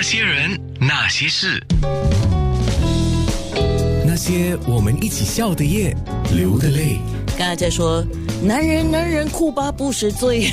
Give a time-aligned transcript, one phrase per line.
[0.00, 1.62] 那些人，那些事，
[4.06, 5.94] 那些我们一起笑的夜，
[6.34, 6.96] 流的泪。
[7.36, 8.02] 刚才在说，
[8.42, 10.50] 男人男人哭吧不是罪。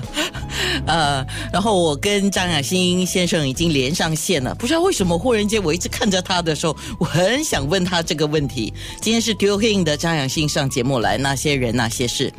[0.86, 8.74] 呃，然后我跟张雅欣先生已经连上线了，不知道为什么忽然间我一直看着他的时候，我很想问他这个问题。
[9.00, 12.30] 今天是 d u Hing 的张雅欣上节目来，那些人那些事。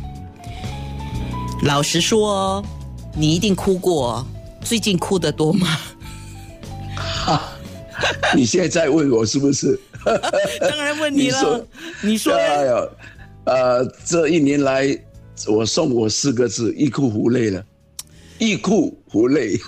[1.64, 2.64] 老实说，
[3.16, 4.24] 你一定哭过，
[4.62, 5.80] 最近哭的多吗？
[7.98, 9.80] 哈， 你现在在问我是不是？
[10.62, 11.67] 当然问你了。
[12.02, 12.88] 你说，哎呀，
[13.45, 14.98] 呃，这一年来，
[15.48, 17.63] 我送我四个字：欲哭无泪了。
[18.39, 19.59] 欲哭无泪。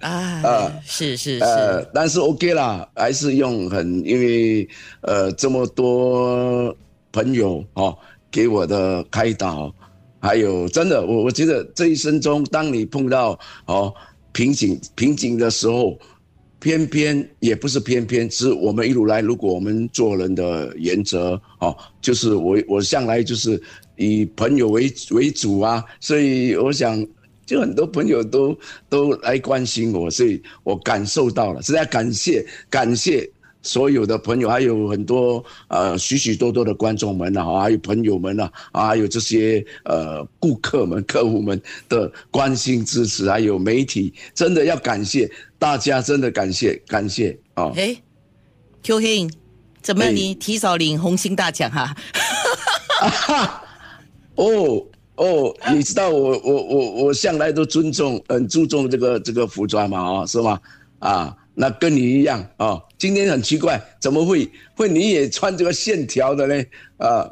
[0.00, 1.44] 啊， 是是是。
[1.44, 4.68] 呃，但是 OK 啦，还是用很，因为
[5.00, 6.76] 呃，这么多
[7.10, 7.96] 朋友哦
[8.30, 9.74] 给我的开导。
[10.18, 13.94] 还有，真的，我我觉得这一生中，当你碰到哦
[14.32, 15.96] 瓶颈瓶颈的时候，
[16.66, 23.62] 偏偏也不是偏偏，是我们一路来，如果我们做人的原则哦，就是我我向来就是
[23.94, 27.06] 以朋友为为主啊，所以我想，
[27.46, 28.58] 就很多朋友都
[28.88, 33.30] 都来关心我，所以我感受到了，实在感谢感谢。
[33.66, 47.72] 所有的朋友，还有很多呃许许多多的观众们呐，还有朋友们呐，啊，还有这些呃顾客们、客户们的关心支持，还有媒体，真的要感谢大家，真的感谢感谢啊！
[47.74, 48.00] 哎
[48.84, 49.32] ，Q King，
[49.82, 51.94] 怎么你提早领红星大奖哈？
[54.36, 54.86] 哦
[55.16, 60.60] 哦，你知道我我我我向来都尊重很注重这个这个服装嘛，啊，是吗？
[61.00, 61.36] 啊。
[61.58, 66.64] 那跟你一样啊，今天很奇怪，怎么会会你也穿这个线条的呢？
[66.98, 67.28] 啊，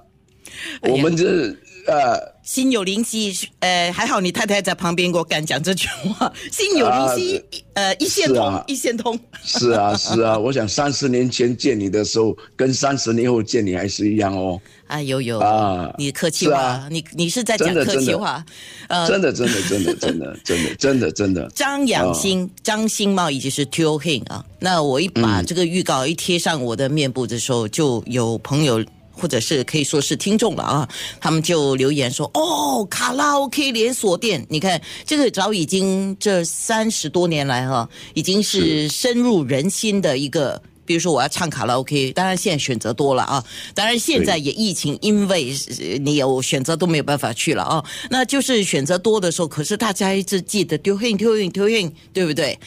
[0.82, 1.54] 我们这
[1.86, 9.18] 呃，心有灵犀，呃，还好你太太在旁边给我敢讲这句话， 心有灵犀，呃，一线通，一线通。
[9.44, 14.60] 是啊，是啊，我想三十年前见你的时候，跟三十年后见你还是一样哦。
[14.86, 18.44] 啊，有有啊，你客气话，你你是在讲客气话，
[18.88, 21.48] 呃，真的真的真的真的真的真的真的。
[21.54, 30.88] 张养新、张新茂以及是 Teo Hing 啊，那我一把这个预告一贴上我的面部的时候，就有朋友或者是可以说是听众了啊，
[31.20, 43.44] 他们就留言说：“哦，卡拉 OK 连锁店，你看这个早已经这三十多年来哈，已经是深入人心的一个。”比如说我要唱卡拉 OK，当然现在选择多了啊。
[43.74, 45.54] 当然现在也疫情，因为
[46.00, 47.84] 你有选择都没有办法去了啊。
[48.10, 52.58] 那就是选择多的时候，可是大家一直记得丢运丢运丢运，对不对？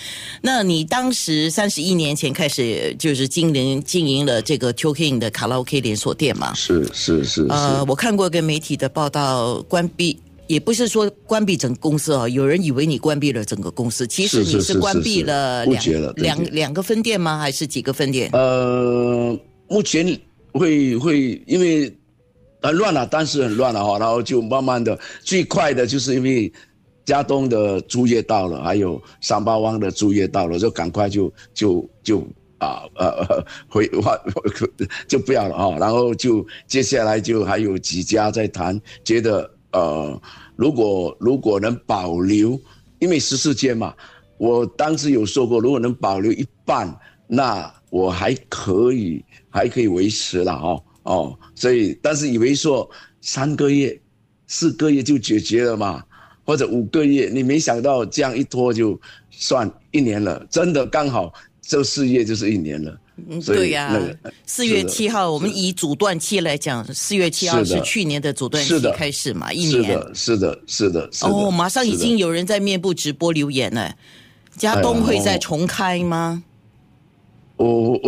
[0.41, 6.53] 那你当时三十一年前开始就是经营经营了这个 t k i n 的卡拉 OK 连锁店嘛？
[6.53, 7.45] 是是是。
[7.49, 10.19] 呃，我看过一个媒体的报道，关闭。
[10.47, 15.83] 也不是说关闭整个公司啊，有人以为你关闭了整个公司，其实你是关闭了两
[16.15, 17.37] 两两个分店吗？
[17.37, 18.29] 还是几个分店？
[18.31, 19.37] 呃，
[19.67, 20.17] 目前
[20.53, 21.93] 会会因为
[22.61, 26.51] 很乱了，当时很乱了哈，然后就慢慢的，最快的就是因为
[27.05, 32.19] 嘉东的租约到了，还有三八湾的租约到了，就赶快就就就
[32.59, 34.17] 啊呃 回换
[35.07, 39.49] 就不要了啊，然后就接下来就还有几家在谈，觉得。
[39.77, 40.21] 呃，
[40.55, 42.59] 如果如果能保留，
[42.97, 43.93] 因为十四间嘛，
[44.39, 46.91] 我当时有说过，如果能保留一半，
[47.27, 52.89] 那我还可以还可以维持了哦哦，所以但是以为说
[53.21, 53.99] 三个月、
[54.47, 56.03] 四个月就解决了嘛，
[56.43, 58.99] 或者五个月，你没想到这样一拖就
[59.29, 62.99] 算一年了，真的刚好这四月就是一年了。
[63.29, 63.99] 嗯，对呀，
[64.45, 73.91] 四月七号，我们以阻断期来讲，四月七号是去年的阻断期开始嘛，一年，是的，是的，是的，哦，马上已经有人在面部直播留言了，
[74.55, 76.43] 家东会再重开吗？
[77.55, 77.99] 我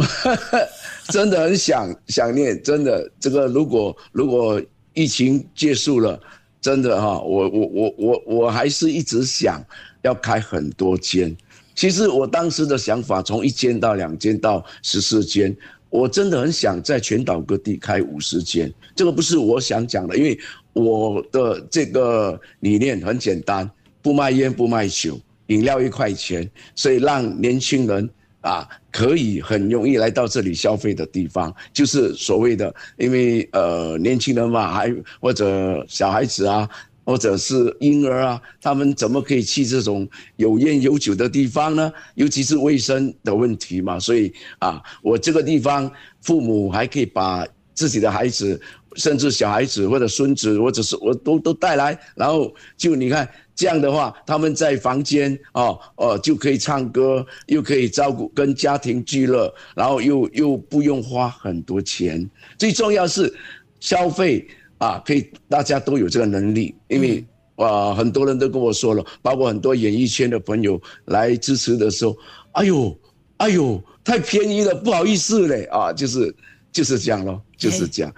[1.09, 4.61] 真的很想想念，真的，这个如果如果
[4.93, 6.19] 疫情结束了，
[6.61, 9.59] 真的哈，我我我我我还是一直想
[10.03, 11.35] 要开很多间。
[11.79, 15.55] 其实我当时的想法，从一间到两间到十四间，
[15.89, 18.69] 我真的很想在全岛各地开五十间。
[18.93, 20.37] 这个不是我想讲的，因为
[20.73, 23.71] 我的这个理念很简单：
[24.01, 25.17] 不卖烟，不卖酒，
[25.47, 28.09] 饮料一块钱，所以让年轻人
[28.41, 36.69] 啊可以很容易来到这里消费的地方，就是所谓的，因为呃年轻人嘛，还或者小孩子啊。
[37.03, 41.91] 或者是婴儿啊，他们怎么可以去这种有烟有酒的地方呢？
[42.15, 43.99] 尤其是卫生的问题嘛。
[43.99, 45.91] 所以啊，我这个地方
[46.21, 48.59] 父母还可以把自己的孩子
[48.95, 63.33] 甚至小孩子或者孙子或者是我都都带来，然后就你看这样的话，他们在房间哦哦就可以唱歌，又可以照顾跟家庭聚乐，然后又又不用花很多钱，最重要是
[63.79, 64.45] 消费
[64.79, 67.23] 啊，可以大家都有这个能力，因为。
[67.59, 72.15] 哇，很多人都跟我说了，包括很多演艺圈的朋友来支持的时候，
[72.53, 72.97] 哎呦，
[73.35, 76.33] 哎呦，太便宜了，不好意思嘞啊，就是
[76.71, 78.15] 就是这样咯，就是这样。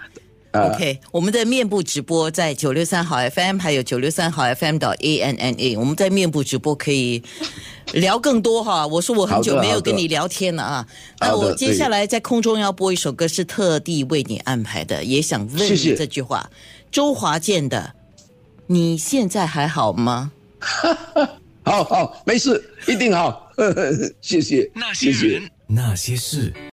[0.52, 7.24] OK，我们的面部直播在九六三好 FM，还有九六三好 FM 的 A N N A，我们在面部直播可以
[7.94, 8.86] 聊更多哈。
[8.86, 10.88] 我说我很久没有跟你聊天了啊，
[11.22, 16.50] 那我接下来在空中要播一首歌，是特地为你安排的，也想问你这句话：
[16.92, 17.94] 周华健的
[18.68, 20.34] “你现在还好吗？”
[21.64, 23.50] 好好，没事，一定好，
[24.20, 26.52] 谢谢，那些人，那些事。